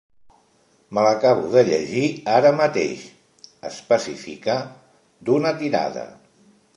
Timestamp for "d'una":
5.29-5.53